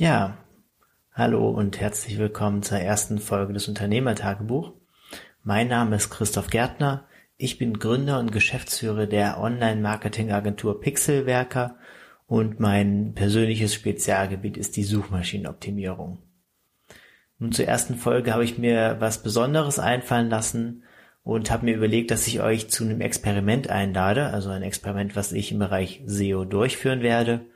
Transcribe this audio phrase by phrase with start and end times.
[0.00, 0.38] Ja,
[1.12, 4.72] hallo und herzlich willkommen zur ersten Folge des Unternehmertagebuch.
[5.42, 7.08] Mein Name ist Christoph Gärtner.
[7.36, 11.78] Ich bin Gründer und Geschäftsführer der Online-Marketing-Agentur Pixelwerker
[12.28, 16.22] und mein persönliches Spezialgebiet ist die Suchmaschinenoptimierung.
[17.40, 20.84] Nun zur ersten Folge habe ich mir was Besonderes einfallen lassen
[21.24, 25.32] und habe mir überlegt, dass ich euch zu einem Experiment einlade, also ein Experiment, was
[25.32, 27.40] ich im Bereich SEO durchführen werde–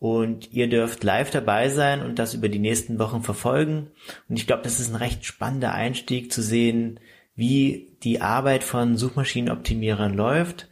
[0.00, 3.90] und ihr dürft live dabei sein und das über die nächsten Wochen verfolgen.
[4.28, 6.98] Und ich glaube, das ist ein recht spannender Einstieg zu sehen,
[7.36, 10.68] wie die Arbeit von Suchmaschinenoptimierern läuft,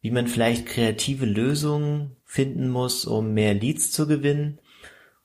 [0.00, 4.58] wie man vielleicht kreative Lösungen finden muss, um mehr Leads zu gewinnen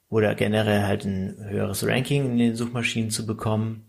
[0.10, 3.86] oder generell halt ein höheres Ranking in den Suchmaschinen zu bekommen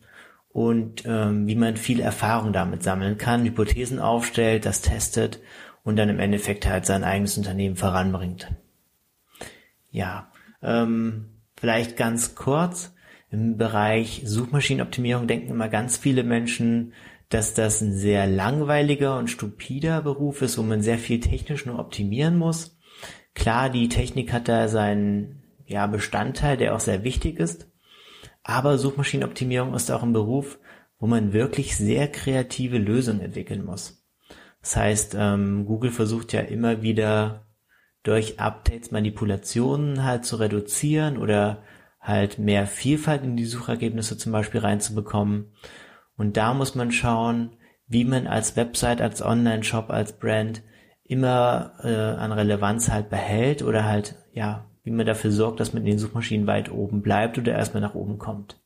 [0.49, 5.41] und ähm, wie man viel Erfahrung damit sammeln kann, Hypothesen aufstellt, das testet
[5.83, 8.49] und dann im Endeffekt halt sein eigenes Unternehmen voranbringt.
[9.97, 10.31] Ja,
[10.63, 12.93] ähm, vielleicht ganz kurz.
[13.31, 16.93] Im Bereich Suchmaschinenoptimierung denken immer ganz viele Menschen,
[17.31, 21.79] dass das ein sehr langweiliger und stupider Beruf ist, wo man sehr viel technisch nur
[21.79, 22.79] optimieren muss.
[23.35, 27.67] Klar, die Technik hat da seinen ja, Bestandteil, der auch sehr wichtig ist.
[28.43, 30.59] Aber Suchmaschinenoptimierung ist auch ein Beruf,
[30.99, 34.07] wo man wirklich sehr kreative Lösungen entwickeln muss.
[34.61, 37.46] Das heißt, ähm, Google versucht ja immer wieder
[38.07, 41.63] durch Updates Manipulationen halt zu reduzieren oder
[42.01, 45.53] halt mehr Vielfalt in die Suchergebnisse zum Beispiel reinzubekommen.
[46.17, 47.57] Und da muss man schauen,
[47.89, 50.63] wie man als Website, als Online-Shop, als Brand
[51.05, 55.83] immer äh, an Relevanz halt behält oder halt, ja, wie man dafür sorgt, dass man
[55.83, 58.61] in den Suchmaschinen weit oben bleibt oder erstmal nach oben kommt.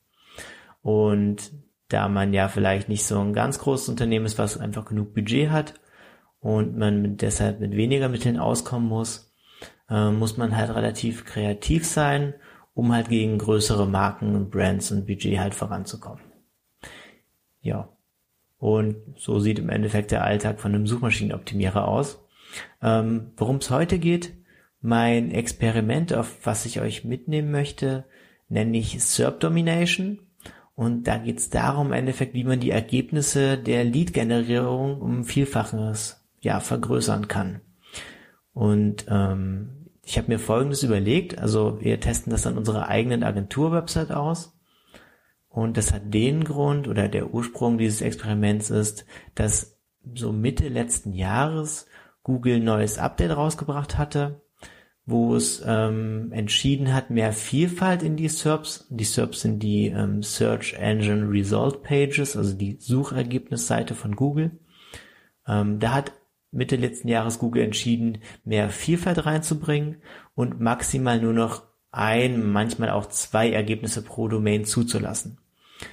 [0.82, 1.50] Und
[1.88, 5.50] da man ja vielleicht nicht so ein ganz großes Unternehmen ist, was einfach genug Budget
[5.50, 5.74] hat
[6.40, 9.29] und man deshalb mit weniger Mitteln auskommen muss,
[9.88, 12.34] äh, muss man halt relativ kreativ sein,
[12.74, 16.22] um halt gegen größere Marken und Brands und Budget halt voranzukommen.
[17.60, 17.88] Ja.
[18.58, 22.22] Und so sieht im Endeffekt der Alltag von einem Suchmaschinenoptimierer aus.
[22.82, 24.34] Ähm, Worum es heute geht,
[24.82, 28.04] mein Experiment, auf was ich euch mitnehmen möchte,
[28.48, 30.20] nenne ich SERP Domination.
[30.74, 36.26] Und da geht es darum, im Endeffekt, wie man die Ergebnisse der Lead-Generierung um Vielfaches
[36.40, 37.60] ja, vergrößern kann.
[38.52, 44.12] Und ähm, ich habe mir Folgendes überlegt, also wir testen das an unserer eigenen Agentur-Website
[44.12, 44.56] aus.
[45.48, 49.78] Und das hat den Grund oder der Ursprung dieses Experiments ist, dass
[50.14, 51.86] so Mitte letzten Jahres
[52.22, 54.42] Google ein neues Update rausgebracht hatte,
[55.06, 60.22] wo es ähm, entschieden hat, mehr Vielfalt in die SERPs, die SERPs sind die ähm,
[60.22, 64.52] Search Engine Result Pages, also die Suchergebnisseite von Google.
[65.46, 66.12] Ähm, da hat
[66.52, 70.02] Mitte letzten Jahres Google entschieden, mehr Vielfalt reinzubringen
[70.34, 71.62] und maximal nur noch
[71.92, 75.38] ein, manchmal auch zwei Ergebnisse pro Domain zuzulassen.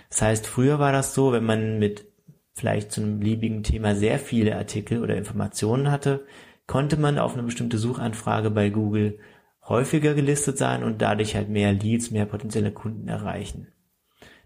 [0.10, 2.06] Das heißt, früher war das so, wenn man mit
[2.54, 6.26] vielleicht zu einem beliebigen Thema sehr viele Artikel oder Informationen hatte,
[6.66, 9.20] konnte man auf eine bestimmte Suchanfrage bei Google
[9.64, 13.68] häufiger gelistet sein und dadurch halt mehr Leads, mehr potenzielle Kunden erreichen.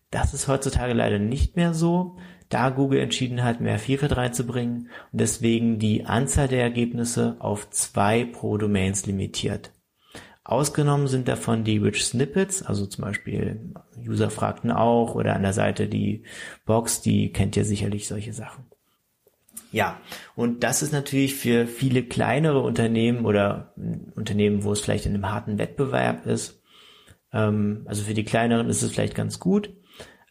[0.10, 2.18] Das ist heutzutage leider nicht mehr so,
[2.54, 8.26] da Google entschieden hat, mehr Vielfalt reinzubringen und deswegen die Anzahl der Ergebnisse auf zwei
[8.26, 9.72] pro Domains limitiert.
[10.44, 13.74] Ausgenommen sind davon die Rich Snippets, also zum Beispiel
[14.06, 16.24] User fragten auch oder an der Seite die
[16.66, 18.66] Box, die kennt ihr sicherlich solche Sachen.
[19.72, 20.02] Ja,
[20.36, 23.74] und das ist natürlich für viele kleinere Unternehmen oder
[24.16, 26.62] Unternehmen, wo es vielleicht in einem harten Wettbewerb ist,
[27.34, 29.70] ähm, also für die kleineren ist es vielleicht ganz gut,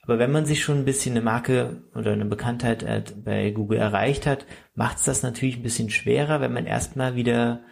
[0.03, 3.79] aber wenn man sich schon ein bisschen eine Marke oder eine Bekanntheit äh, bei Google
[3.79, 7.63] erreicht hat, macht es das natürlich ein bisschen schwerer, wenn man erstmal wieder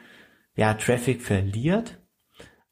[0.55, 1.99] ja, Traffic verliert.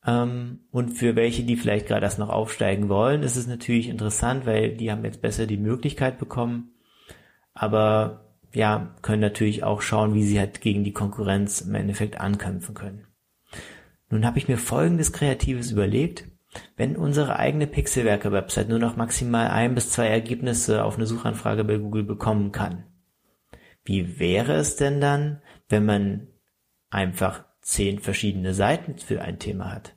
[0.06, 4.46] Ähm, und für welche, die vielleicht gerade das noch aufsteigen wollen, ist es natürlich interessant,
[4.46, 6.74] weil die haben jetzt besser die Möglichkeit bekommen.
[7.54, 12.74] Aber ja, können natürlich auch schauen, wie sie halt gegen die Konkurrenz im Endeffekt ankämpfen
[12.74, 13.06] können.
[14.10, 16.28] Nun habe ich mir folgendes Kreatives überlegt.
[16.76, 21.78] Wenn unsere eigene Pixelwerke-Website nur noch maximal ein bis zwei Ergebnisse auf eine Suchanfrage bei
[21.78, 22.84] Google bekommen kann,
[23.84, 26.28] wie wäre es denn dann, wenn man
[26.90, 29.96] einfach zehn verschiedene Seiten für ein Thema hat?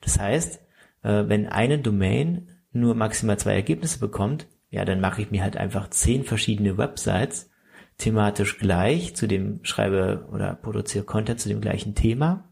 [0.00, 0.60] Das heißt,
[1.02, 5.56] äh, wenn eine Domain nur maximal zwei Ergebnisse bekommt, ja, dann mache ich mir halt
[5.56, 7.50] einfach zehn verschiedene Websites
[7.96, 12.48] thematisch gleich zu dem schreibe oder produziere Content zu dem gleichen Thema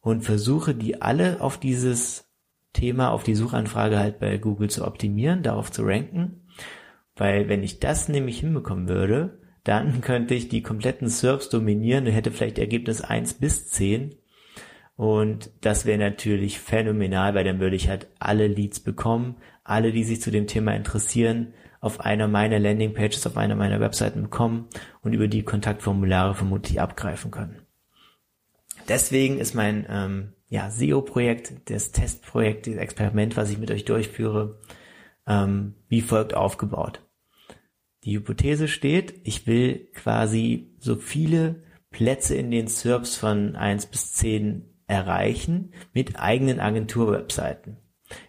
[0.00, 2.30] und versuche die alle auf dieses
[2.74, 6.42] Thema auf die Suchanfrage halt bei Google zu optimieren, darauf zu ranken.
[7.16, 12.12] Weil wenn ich das nämlich hinbekommen würde, dann könnte ich die kompletten SERPs dominieren und
[12.12, 14.16] hätte vielleicht Ergebnis 1 bis 10
[14.96, 20.04] Und das wäre natürlich phänomenal, weil dann würde ich halt alle Leads bekommen, alle, die
[20.04, 24.68] sich zu dem Thema interessieren, auf einer meiner Landingpages, auf einer meiner Webseiten bekommen
[25.02, 27.60] und über die Kontaktformulare vermutlich abgreifen können.
[28.88, 34.60] Deswegen ist mein ähm, ja, SEO-Projekt, das Testprojekt, das Experiment, was ich mit euch durchführe,
[35.26, 37.00] ähm, wie folgt aufgebaut.
[38.04, 44.12] Die Hypothese steht, ich will quasi so viele Plätze in den SERPs von eins bis
[44.12, 47.78] zehn erreichen mit eigenen Agentur-Webseiten.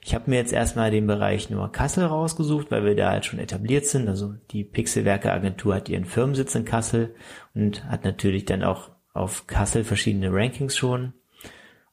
[0.02, 3.38] Ich habe mir jetzt erstmal den Bereich nur Kassel rausgesucht, weil wir da halt schon
[3.38, 4.08] etabliert sind.
[4.08, 7.14] Also die Pixelwerke Agentur hat ihren Firmensitz in Kassel
[7.54, 11.14] und hat natürlich dann auch auf Kassel verschiedene Rankings schon.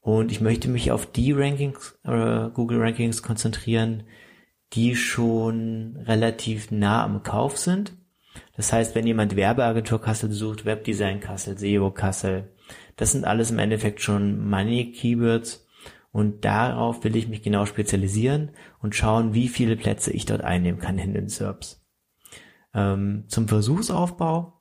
[0.02, 4.02] Und ich möchte mich auf die Rankings, äh, Google Rankings konzentrieren,
[4.72, 7.92] die schon relativ nah am Kauf sind.
[8.56, 12.52] Das heißt, wenn jemand Werbeagentur Kassel sucht, Webdesign Kassel, SEO Kassel,
[12.96, 15.68] das sind alles im Endeffekt schon Money Keywords
[16.10, 18.50] und darauf will ich mich genau spezialisieren
[18.80, 21.80] und schauen, wie viele Plätze ich dort einnehmen kann in den SERPs.
[22.74, 24.60] Ähm, zum Versuchsaufbau,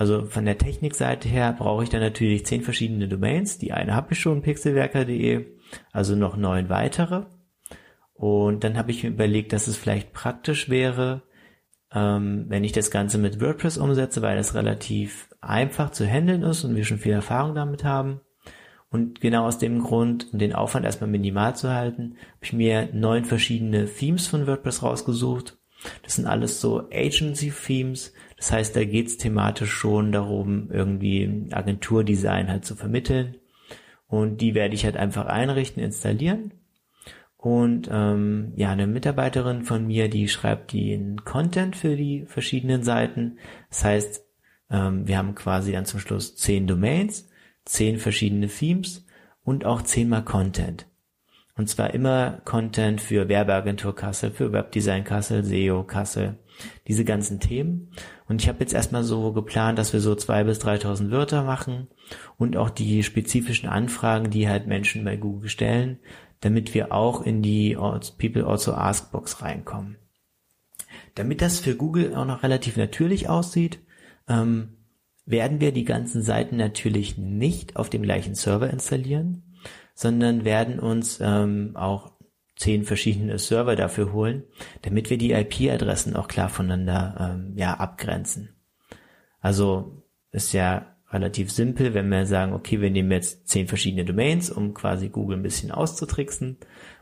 [0.00, 3.58] also von der Technikseite her, brauche ich dann natürlich zehn verschiedene Domains.
[3.58, 5.58] Die eine habe ich schon, pixelwerker.de,
[5.92, 7.26] also noch neun weitere.
[8.14, 11.24] Und dann habe ich mir überlegt, dass es vielleicht praktisch wäre,
[11.92, 16.64] ähm, wenn ich das Ganze mit WordPress umsetze, weil das relativ einfach zu handeln ist
[16.64, 18.22] und wir schon viel Erfahrung damit haben.
[18.88, 22.88] Und genau aus dem Grund, um den Aufwand erstmal minimal zu halten, habe ich mir
[22.94, 25.59] neun verschiedene Themes von WordPress rausgesucht.
[26.02, 28.12] Das sind alles so Agency-Themes.
[28.36, 33.36] Das heißt, da geht es thematisch schon darum, irgendwie Agenturdesign halt zu vermitteln.
[34.06, 36.52] Und die werde ich halt einfach einrichten, installieren
[37.40, 43.38] und ähm, ja, eine Mitarbeiterin von mir, die schreibt den Content für die verschiedenen Seiten.
[43.70, 44.24] Das heißt,
[44.70, 47.30] ähm, wir haben quasi dann zum Schluss zehn Domains,
[47.64, 49.06] zehn verschiedene Themes
[49.42, 50.86] und auch zehnmal Content.
[51.56, 56.38] Und zwar immer Content für Werbeagentur Kassel, für Webdesign Kassel, SEO Kassel,
[56.88, 57.90] diese ganzen Themen.
[58.28, 61.88] Und ich habe jetzt erstmal so geplant, dass wir so zwei bis 3.000 Wörter machen
[62.38, 65.98] und auch die spezifischen Anfragen, die halt Menschen bei Google stellen,
[66.40, 69.96] damit wir auch in die People Also Ask Box reinkommen.
[71.14, 73.80] Damit das für Google auch noch relativ natürlich aussieht,
[74.28, 74.76] ähm,
[75.26, 79.42] werden wir die ganzen Seiten natürlich nicht auf dem gleichen Server installieren,
[80.00, 82.12] sondern werden uns ähm, auch
[82.56, 84.44] zehn verschiedene Server dafür holen,
[84.80, 88.56] damit wir die IP-Adressen auch klar voneinander ähm, ja abgrenzen.
[89.40, 90.02] Also
[90.32, 94.72] ist ja relativ simpel, wenn wir sagen, okay, wir nehmen jetzt zehn verschiedene Domains, um
[94.72, 96.56] quasi Google ein bisschen auszutricksen,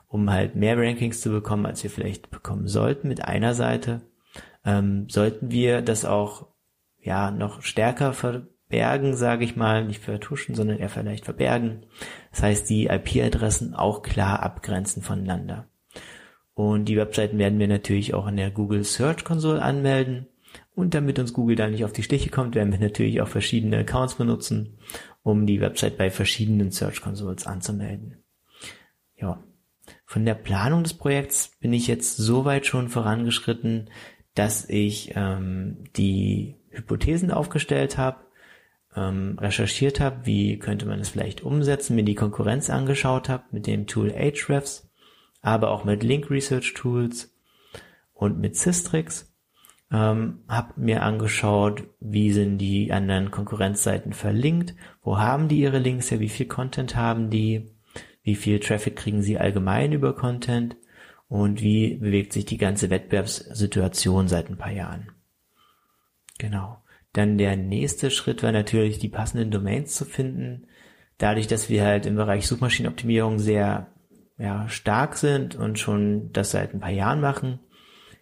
[0.09, 4.01] um halt mehr Rankings zu bekommen, als wir vielleicht bekommen sollten mit einer Seite,
[4.65, 6.49] ähm, sollten wir das auch
[7.01, 8.13] ja noch stärker
[8.69, 11.87] verbergen, sage ich mal, nicht vertuschen, sondern eher vielleicht verbergen.
[12.31, 15.69] Das heißt, die IP-Adressen auch klar abgrenzen voneinander.
[16.53, 20.27] Und die Webseiten werden wir natürlich auch in der Google Search Console anmelden.
[20.75, 23.79] Und damit uns Google da nicht auf die Stiche kommt, werden wir natürlich auch verschiedene
[23.79, 24.79] Accounts benutzen,
[25.23, 28.23] um die Website bei verschiedenen Search Consoles anzumelden.
[29.17, 29.43] Ja.
[30.05, 33.89] Von der Planung des Projekts bin ich jetzt so weit schon vorangeschritten,
[34.35, 38.28] dass ich ähm, die Hypothesen aufgestellt habe,
[38.99, 43.67] ähm, recherchiert habe, wie könnte man es vielleicht umsetzen, mir die Konkurrenz angeschaut habe mit
[43.67, 44.91] dem Tool Ahrefs,
[45.41, 47.33] aber auch mit Link Research Tools
[48.13, 49.33] und mit Systrix
[49.93, 56.11] ähm, habe mir angeschaut, wie sind die anderen Konkurrenzseiten verlinkt, wo haben die ihre Links
[56.11, 57.71] her, wie viel Content haben die,
[58.23, 60.77] wie viel Traffic kriegen sie allgemein über Content
[61.29, 65.13] und wie bewegt sich die ganze Wettbewerbssituation seit ein paar Jahren.
[66.39, 66.83] Genau.
[67.19, 70.69] Dann der nächste Schritt war natürlich, die passenden Domains zu finden.
[71.17, 73.89] Dadurch, dass wir halt im Bereich Suchmaschinenoptimierung sehr
[74.39, 77.59] ja, stark sind und schon das seit ein paar Jahren machen,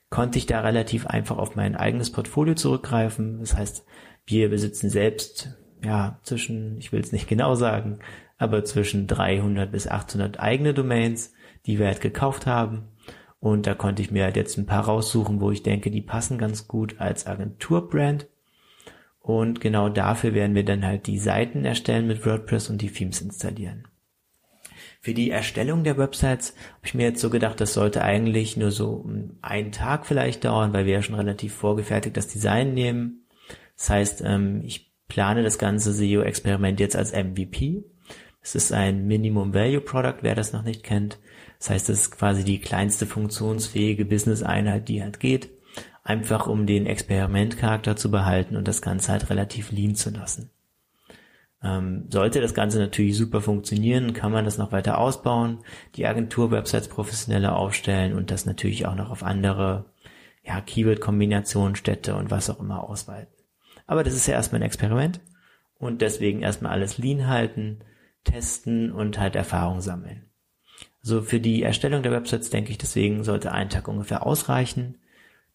[0.09, 3.41] konnte ich da relativ einfach auf mein eigenes Portfolio zurückgreifen.
[3.41, 3.85] Das heißt,
[4.25, 7.99] wir besitzen selbst, ja, zwischen, ich will es nicht genau sagen,
[8.39, 11.35] aber zwischen 300 bis 800 eigene Domains,
[11.67, 12.89] die wir halt gekauft haben.
[13.41, 16.39] Und da konnte ich mir halt jetzt ein paar raussuchen, wo ich denke, die passen
[16.39, 18.27] ganz gut als Agenturbrand.
[19.27, 23.21] Und genau dafür werden wir dann halt die Seiten erstellen mit WordPress und die Themes
[23.21, 23.89] installieren.
[25.01, 28.71] Für die Erstellung der Websites habe ich mir jetzt so gedacht, das sollte eigentlich nur
[28.71, 29.05] so
[29.43, 33.27] einen Tag vielleicht dauern, weil wir ja schon relativ vorgefertigt das Design nehmen.
[33.77, 37.83] Das heißt, ähm, ich plane das ganze SEO-Experiment jetzt als MVP.
[38.41, 41.19] Es ist ein Minimum Value Product, wer das noch nicht kennt.
[41.59, 45.51] Das heißt, es ist quasi die kleinste funktionsfähige Business-Einheit, die halt geht.
[46.07, 50.51] Einfach um den Experimentcharakter zu behalten und das Ganze halt relativ lean zu lassen.
[51.65, 55.65] Ähm, sollte das Ganze natürlich super funktionieren, kann man das noch weiter ausbauen,
[55.97, 59.87] die Agentur-Websites professioneller aufstellen und das natürlich auch noch auf andere
[60.45, 63.35] ja, Keyword-Kombinationen, Städte und was auch immer ausweiten.
[63.89, 65.19] Aber das ist ja erstmal ein Experiment
[65.77, 67.81] und deswegen erstmal alles lean halten,
[68.23, 70.27] testen und halt Erfahrung sammeln.
[71.03, 74.99] Also für die Erstellung der Websites denke ich, deswegen sollte ein Tag ungefähr ausreichen.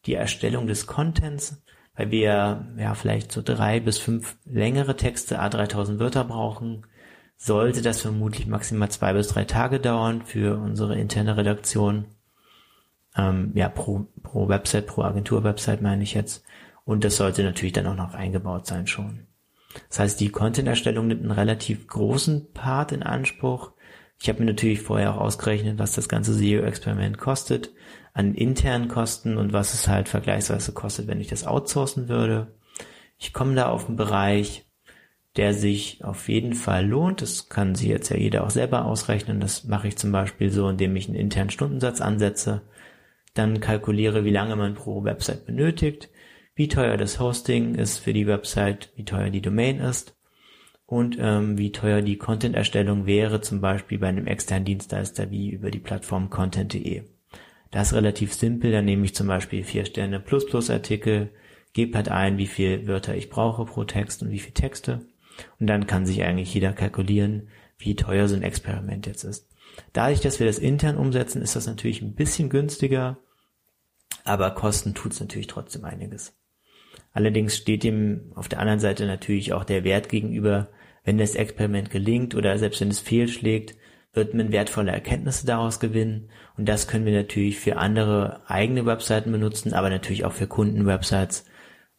[0.06, 1.62] Die Erstellung des Contents,
[1.96, 6.86] weil wir ja vielleicht so drei bis fünf längere Texte, a 3000 Wörter brauchen,
[7.38, 12.06] sollte das vermutlich maximal zwei bis drei Tage dauern für unsere interne Redaktion.
[13.16, 16.46] Ähm, ja, pro, pro Website, pro Agentur-Website meine ich jetzt.
[16.86, 19.28] Und das sollte natürlich dann auch noch eingebaut sein schon.
[19.90, 23.72] Das heißt, die Content-Erstellung nimmt einen relativ großen Part in Anspruch.
[24.22, 27.72] Ich habe mir natürlich vorher auch ausgerechnet, was das ganze SEO-Experiment kostet,
[28.14, 32.54] an internen Kosten und was es halt vergleichsweise kostet, wenn ich das outsourcen würde.
[33.18, 34.68] Ich komme da auf einen Bereich,
[35.38, 37.24] der sich auf jeden Fall lohnt.
[37.24, 39.40] Das kann sich jetzt ja jeder auch selber ausrechnen.
[39.40, 42.62] Das mache ich zum Beispiel so, indem ich einen internen Stundensatz ansetze,
[43.34, 46.10] dann kalkuliere, wie lange man pro Website benötigt,
[46.54, 50.16] wie teuer das Hosting ist für die Website, wie teuer die Domain ist
[50.92, 55.72] und ähm, wie teuer die Content-Erstellung wäre, zum Beispiel bei einem externen Dienstleister wie über
[55.72, 57.04] die Plattform content.de.
[57.72, 61.30] Das ist relativ simpel, da nehme ich zum Beispiel vier Sterne plus plus Artikel,
[61.72, 65.06] gebe halt ein, wie viel Wörter ich brauche pro Text und wie viel Texte
[65.62, 69.48] und dann kann sich eigentlich jeder kalkulieren, wie teuer so ein Experiment jetzt ist.
[69.94, 73.18] Dadurch, dass wir das intern umsetzen, ist das natürlich ein bisschen günstiger,
[74.26, 76.36] aber kosten tut's natürlich trotzdem einiges.
[77.14, 80.68] Allerdings steht dem auf der anderen Seite natürlich auch der Wert gegenüber,
[81.04, 83.76] wenn das Experiment gelingt oder selbst wenn es fehlschlägt,
[84.14, 89.32] wird man wertvolle Erkenntnisse daraus gewinnen und das können wir natürlich für andere eigene Webseiten
[89.32, 91.46] benutzen, aber natürlich auch für Kundenwebsites,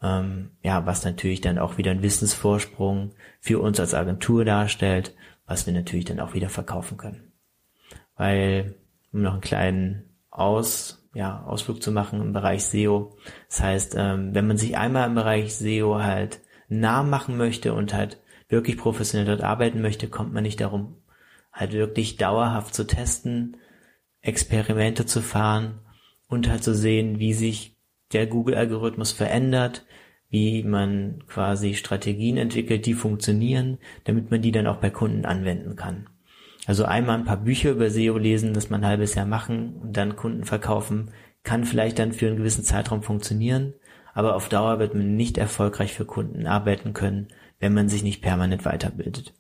[0.02, 5.14] ähm, ja, was natürlich dann auch wieder einen Wissensvorsprung für uns als Agentur darstellt,
[5.46, 7.32] was wir natürlich dann auch wieder verkaufen können.
[8.16, 8.74] Weil,
[9.12, 13.16] um noch einen kleinen Aus, ja, Ausflug zu machen im Bereich SEO,
[13.48, 17.94] das heißt, ähm, wenn man sich einmal im Bereich SEO halt nah machen möchte und
[17.94, 18.18] halt
[18.52, 20.98] wirklich professionell dort arbeiten möchte, kommt man nicht darum,
[21.52, 23.56] halt wirklich dauerhaft zu testen,
[24.20, 25.80] Experimente zu fahren
[26.28, 27.76] und halt zu sehen, wie sich
[28.12, 29.84] der Google-Algorithmus verändert,
[30.28, 35.74] wie man quasi Strategien entwickelt, die funktionieren, damit man die dann auch bei Kunden anwenden
[35.74, 36.08] kann.
[36.66, 39.96] Also einmal ein paar Bücher über SEO lesen, das man ein halbes Jahr machen und
[39.96, 41.10] dann Kunden verkaufen,
[41.42, 43.74] kann vielleicht dann für einen gewissen Zeitraum funktionieren,
[44.14, 47.28] aber auf Dauer wird man nicht erfolgreich für Kunden arbeiten können,
[47.62, 49.34] wenn man sich nicht permanent weiterbildet.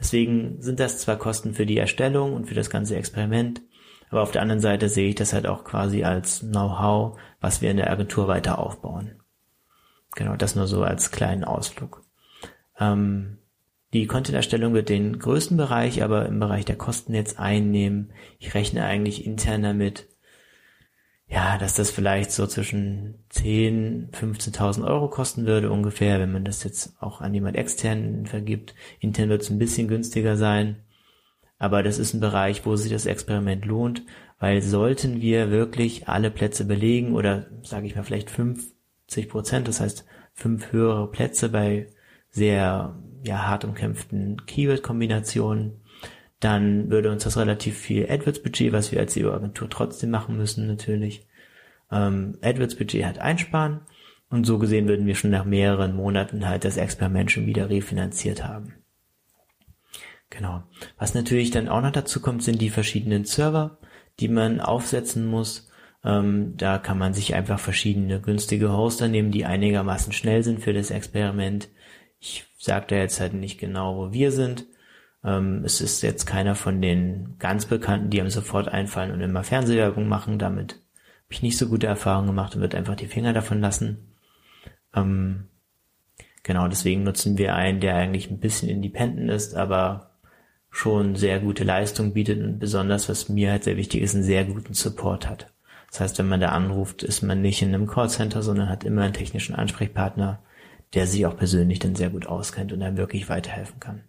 [0.00, 3.60] Deswegen sind das zwar Kosten für die Erstellung und für das ganze Experiment,
[4.08, 7.70] aber auf der anderen Seite sehe ich das halt auch quasi als Know-how, was wir
[7.70, 9.20] in der Agentur weiter aufbauen.
[10.14, 12.02] Genau, das nur so als kleinen Ausflug.
[12.80, 13.36] Ähm,
[13.92, 18.12] die Content-Erstellung wird den größten Bereich, aber im Bereich der Kosten jetzt einnehmen.
[18.38, 20.08] Ich rechne eigentlich intern damit,
[21.28, 26.64] ja, dass das vielleicht so zwischen 10, 15.000 Euro kosten würde ungefähr, wenn man das
[26.64, 28.74] jetzt auch an jemand externen vergibt.
[28.98, 30.76] Intern wird es ein bisschen günstiger sein.
[31.58, 34.04] Aber das ist ein Bereich, wo sich das Experiment lohnt,
[34.38, 39.80] weil sollten wir wirklich alle Plätze belegen oder sage ich mal vielleicht 50 Prozent, das
[39.80, 41.88] heißt fünf höhere Plätze bei
[42.30, 45.80] sehr ja, hart umkämpften Keyword-Kombinationen,
[46.40, 51.26] dann würde uns das relativ viel AdWords-Budget, was wir als SEO-Agentur trotzdem machen müssen, natürlich,
[51.90, 53.80] ähm, AdWords-Budget halt einsparen.
[54.30, 58.44] Und so gesehen würden wir schon nach mehreren Monaten halt das Experiment schon wieder refinanziert
[58.44, 58.74] haben.
[60.30, 60.62] Genau.
[60.98, 63.78] Was natürlich dann auch noch dazu kommt, sind die verschiedenen Server,
[64.20, 65.70] die man aufsetzen muss.
[66.04, 70.74] Ähm, da kann man sich einfach verschiedene günstige Hoster nehmen, die einigermaßen schnell sind für
[70.74, 71.68] das Experiment.
[72.20, 74.66] Ich sage da jetzt halt nicht genau, wo wir sind.
[75.24, 79.44] Ähm, es ist jetzt keiner von den ganz Bekannten, die einem sofort einfallen und immer
[79.44, 80.38] Fernsehwerbung machen.
[80.38, 84.14] Damit habe ich nicht so gute Erfahrungen gemacht und würde einfach die Finger davon lassen.
[84.94, 85.48] Ähm,
[86.42, 90.18] genau, deswegen nutzen wir einen, der eigentlich ein bisschen independent ist, aber
[90.70, 94.44] schon sehr gute Leistung bietet und besonders, was mir halt sehr wichtig ist, einen sehr
[94.44, 95.52] guten Support hat.
[95.90, 99.02] Das heißt, wenn man da anruft, ist man nicht in einem Callcenter, sondern hat immer
[99.02, 100.42] einen technischen Ansprechpartner,
[100.94, 104.04] der sich auch persönlich dann sehr gut auskennt und einem wirklich weiterhelfen kann.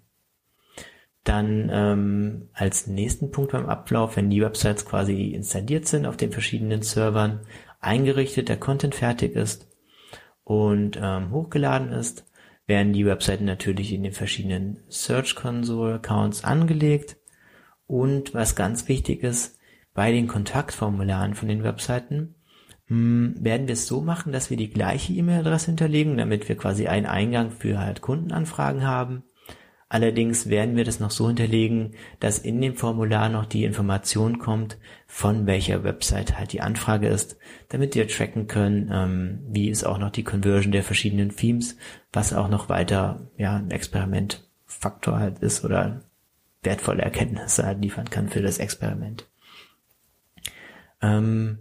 [1.24, 6.32] Dann ähm, als nächsten Punkt beim Ablauf, wenn die Websites quasi installiert sind auf den
[6.32, 7.42] verschiedenen Servern,
[7.82, 9.68] eingerichtet, der Content fertig ist
[10.44, 12.26] und ähm, hochgeladen ist,
[12.66, 17.18] werden die Webseiten natürlich in den verschiedenen Search Console Accounts angelegt.
[17.88, 19.58] Und was ganz wichtig ist,
[19.94, 22.36] bei den Kontaktformularen von den Webseiten
[22.88, 26.56] mh, hm, werden wir es so machen, dass wir die gleiche E-Mail-Adresse hinterlegen, damit wir
[26.56, 29.24] quasi einen Eingang für halt Kundenanfragen haben
[29.91, 34.77] Allerdings werden wir das noch so hinterlegen, dass in dem Formular noch die Information kommt,
[35.08, 37.38] von welcher Website halt die Anfrage ist,
[37.69, 41.75] damit wir tracken können, ähm, wie ist auch noch die Conversion der verschiedenen Themes,
[42.13, 46.01] was auch noch weiter ja ein Experimentfaktor halt ist oder
[46.62, 49.27] wertvolle Erkenntnisse halt liefern kann für das Experiment.
[51.01, 51.60] Ähm,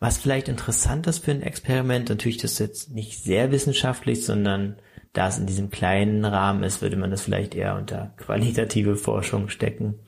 [0.00, 4.78] was vielleicht interessant ist für ein Experiment, natürlich das ist jetzt nicht sehr wissenschaftlich, sondern
[5.12, 9.48] da es in diesem kleinen Rahmen ist, würde man das vielleicht eher unter qualitative Forschung
[9.48, 10.00] stecken,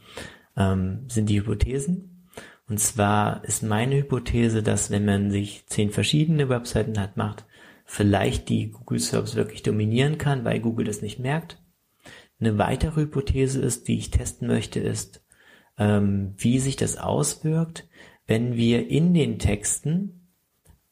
[0.57, 2.29] ähm, sind die Hypothesen.
[2.69, 7.45] Und zwar ist meine Hypothese, dass wenn man sich zehn verschiedene Webseiten hat, macht,
[7.85, 11.61] vielleicht die Google Search wirklich dominieren kann, weil Google das nicht merkt.
[12.41, 15.23] Eine weitere Hypothese ist, die ich testen möchte, ist,
[15.79, 17.87] ähm, wie sich das auswirkt,
[18.27, 20.31] wenn wir in den Texten,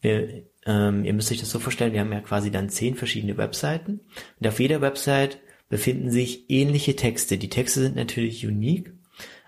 [0.01, 3.37] wir ähm, ihr müsst euch das so vorstellen, wir haben ja quasi dann zehn verschiedene
[3.37, 4.01] Webseiten
[4.39, 5.39] und auf jeder Website
[5.69, 7.39] befinden sich ähnliche Texte.
[7.39, 8.93] Die Texte sind natürlich unique,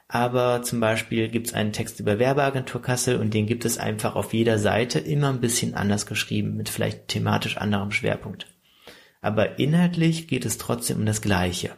[0.08, 4.16] aber zum Beispiel gibt es einen Text über Werbeagentur Kassel und den gibt es einfach
[4.16, 8.46] auf jeder Seite immer ein bisschen anders geschrieben, mit vielleicht thematisch anderem Schwerpunkt.
[9.20, 11.70] Aber inhaltlich geht es trotzdem um das Gleiche.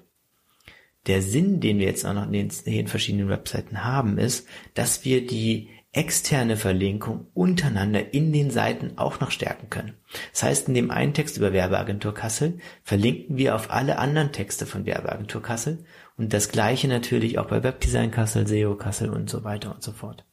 [1.07, 4.49] Der Sinn, den wir jetzt auch noch in den, in den verschiedenen Webseiten haben, ist,
[4.75, 9.95] dass wir die externe Verlinkung untereinander in den Seiten auch noch stärken können.
[10.33, 14.67] Das heißt, in dem einen Text über Werbeagentur Kassel verlinken wir auf alle anderen Texte
[14.67, 15.85] von Werbeagentur Kassel
[16.19, 19.93] und das gleiche natürlich auch bei Webdesign Kassel, SEO Kassel und so weiter und so
[19.93, 20.27] fort.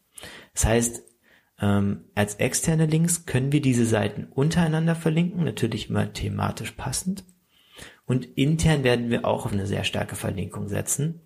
[0.54, 1.02] Das heißt,
[1.62, 7.24] ähm, als externe Links können wir diese Seiten untereinander verlinken, natürlich immer thematisch passend.
[8.06, 11.22] Und intern werden wir auch auf eine sehr starke Verlinkung setzen.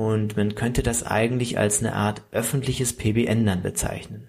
[0.00, 4.28] Und man könnte das eigentlich als eine Art öffentliches PBN dann bezeichnen.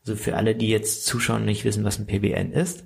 [0.00, 2.84] Also für alle, die jetzt zuschauen und nicht wissen, was ein PBN ist.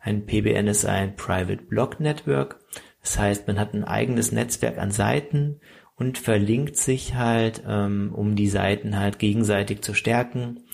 [0.00, 2.58] Ein PBN ist ein Private Block Network.
[3.02, 5.60] Das heißt, man hat ein eigenes Netzwerk an Seiten
[5.94, 10.64] und verlinkt sich halt, ähm, um die Seiten halt gegenseitig zu stärken.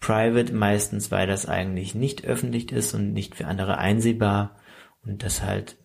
[0.00, 4.56] Private meistens, weil das eigentlich nicht öffentlich ist und nicht für andere einsehbar
[5.04, 5.76] und das halt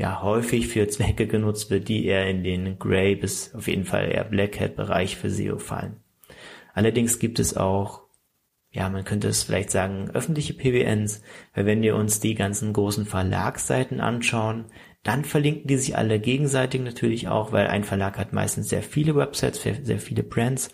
[0.00, 4.10] ja häufig für Zwecke genutzt wird, die eher in den Gray bis auf jeden Fall
[4.10, 5.96] eher Black Hat Bereich für SEO fallen.
[6.72, 8.04] Allerdings gibt es auch,
[8.70, 11.20] ja, man könnte es vielleicht sagen, öffentliche PBNs,
[11.54, 14.66] weil wenn wir uns die ganzen großen Verlagsseiten anschauen,
[15.02, 19.14] dann verlinken die sich alle gegenseitig natürlich auch, weil ein Verlag hat meistens sehr viele
[19.16, 20.70] Websites, sehr viele Brands.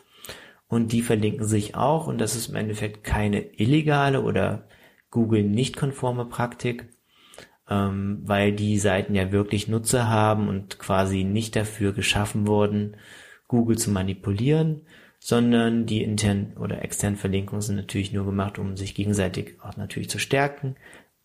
[0.69, 2.07] Und die verlinken sich auch.
[2.07, 4.69] Und das ist im Endeffekt keine illegale oder
[5.11, 6.89] Google nicht konforme Praktik,
[7.69, 12.97] ähm, weil die Seiten ja wirklich Nutzer haben und quasi nicht dafür geschaffen wurden,
[13.49, 14.83] Google zu manipulieren,
[15.19, 20.11] sondern die internen oder externen Verlinkungen sind natürlich nur gemacht, um sich gegenseitig auch natürlich
[20.11, 20.77] zu stärken,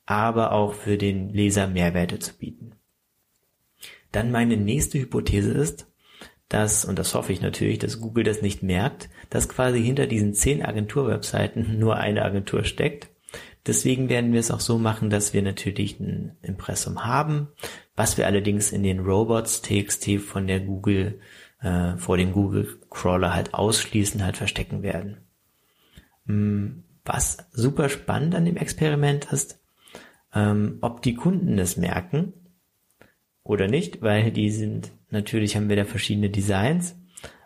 [0.06, 2.74] aber auch für den Leser Mehrwerte zu bieten.
[4.12, 5.88] Dann meine nächste Hypothese ist,
[6.50, 10.34] dass, und das hoffe ich natürlich, dass Google das nicht merkt, dass quasi hinter diesen
[10.34, 13.11] zehn Agentur-Webseiten nur eine Agentur steckt
[13.68, 17.50] Deswegen werden wir es auch so machen, dass wir natürlich ein Impressum haben,
[17.96, 21.20] was wir allerdings in den Robots TXT von der Google,
[21.62, 25.18] äh, vor dem Google Crawler halt ausschließen, halt verstecken werden.
[26.26, 29.60] Hm, was super spannend an dem Experiment ist,
[30.34, 32.34] ähm, ob die Kunden es merken
[33.44, 36.96] oder nicht, weil die sind, natürlich haben wir da verschiedene Designs.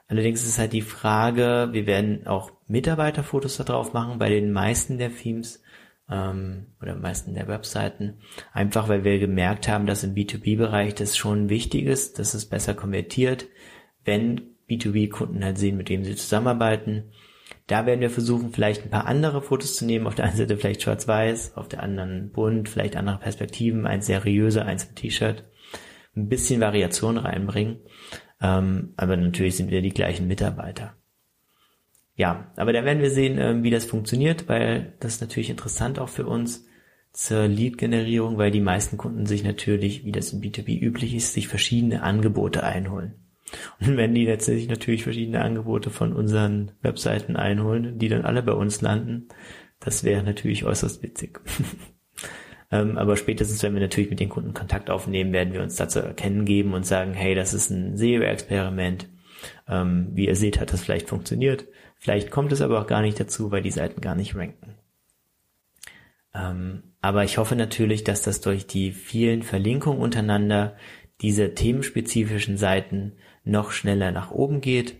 [0.07, 4.19] Allerdings ist halt die Frage, wir werden auch Mitarbeiterfotos da drauf machen.
[4.19, 5.63] Bei den meisten der Themes
[6.09, 8.19] ähm, oder meisten der Webseiten,
[8.53, 12.73] einfach weil wir gemerkt haben, dass im B2B-Bereich das schon wichtig ist, dass es besser
[12.73, 13.47] konvertiert,
[14.03, 17.11] wenn B2B-Kunden halt sehen, mit wem sie zusammenarbeiten.
[17.67, 20.07] Da werden wir versuchen, vielleicht ein paar andere Fotos zu nehmen.
[20.07, 24.65] Auf der einen Seite vielleicht schwarz-weiß, auf der anderen bunt, vielleicht andere Perspektiven, eins seriöser,
[24.65, 25.45] eins mit T-Shirt.
[26.15, 27.79] Ein bisschen Variation reinbringen.
[28.41, 30.95] Ähm, aber natürlich sind wir die gleichen Mitarbeiter.
[32.15, 35.99] Ja, aber da werden wir sehen, ähm, wie das funktioniert, weil das ist natürlich interessant
[35.99, 36.65] auch für uns
[37.11, 41.47] zur Lead-Generierung, weil die meisten Kunden sich natürlich, wie das im B2B üblich ist, sich
[41.47, 43.15] verschiedene Angebote einholen.
[43.79, 48.53] Und wenn die letztendlich natürlich verschiedene Angebote von unseren Webseiten einholen, die dann alle bei
[48.53, 49.27] uns landen,
[49.79, 51.41] das wäre natürlich äußerst witzig.
[52.71, 55.99] Ähm, aber spätestens, wenn wir natürlich mit den Kunden Kontakt aufnehmen, werden wir uns dazu
[55.99, 59.07] erkennen geben und sagen, hey, das ist ein SEO-Experiment.
[59.67, 61.67] Ähm, wie ihr seht, hat das vielleicht funktioniert.
[62.05, 64.75] Vielleicht kommt es aber auch gar nicht dazu, weil die Seiten gar nicht ranken.
[66.35, 70.77] Ähm, aber ich hoffe natürlich, dass das durch die vielen Verlinkungen untereinander
[71.21, 73.13] dieser themenspezifischen Seiten
[73.43, 74.97] noch schneller nach oben geht.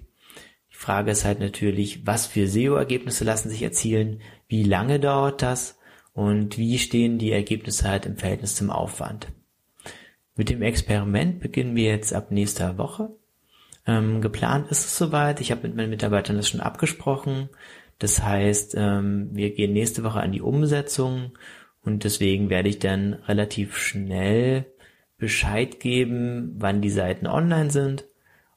[0.72, 5.78] Die Frage ist halt natürlich, was für SEO-Ergebnisse lassen sich erzielen, wie lange dauert das
[6.14, 9.28] und wie stehen die Ergebnisse halt im Verhältnis zum Aufwand.
[10.36, 13.12] Mit dem Experiment beginnen wir jetzt ab nächster Woche.
[13.88, 15.42] Ähm, geplant ist es soweit.
[15.42, 17.50] Ich habe mit meinen Mitarbeitern das schon abgesprochen.
[18.00, 21.32] Das heißt, ähm, wir gehen nächste Woche an die Umsetzung
[21.82, 24.66] und deswegen werde ich dann relativ schnell
[25.18, 28.06] Bescheid geben, wann die Seiten online sind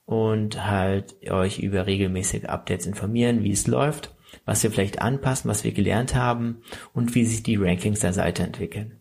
[0.07, 5.63] und halt euch über regelmäßige Updates informieren, wie es läuft, was wir vielleicht anpassen, was
[5.63, 6.63] wir gelernt haben
[6.95, 8.99] und wie sich die Rankings der Seite entwickeln.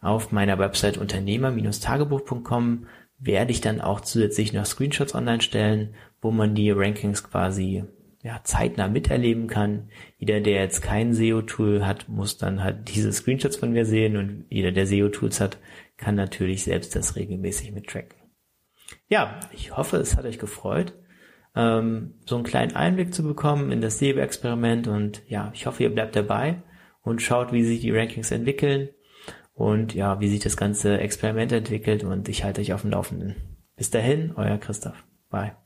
[0.00, 2.86] Auf meiner Website unternehmer-tagebuch.com
[3.18, 7.84] werde ich dann auch zusätzlich noch Screenshots online stellen, wo man die Rankings quasi
[8.22, 9.88] ja, zeitnah miterleben kann.
[10.18, 14.44] Jeder, der jetzt kein SEO-Tool hat, muss dann halt diese Screenshots von mir sehen und
[14.48, 15.58] jeder, der SEO-Tools hat,
[15.96, 18.18] kann natürlich selbst das regelmäßig mittracken.
[19.08, 20.94] Ja, ich hoffe, es hat euch gefreut,
[21.54, 25.94] ähm, so einen kleinen Einblick zu bekommen in das SEO-Experiment und ja, ich hoffe, ihr
[25.94, 26.62] bleibt dabei
[27.02, 28.88] und schaut, wie sich die Rankings entwickeln
[29.56, 33.34] und ja, wie sich das ganze Experiment entwickelt und ich halte euch auf dem Laufenden.
[33.74, 35.04] Bis dahin, euer Christoph.
[35.30, 35.56] Bye.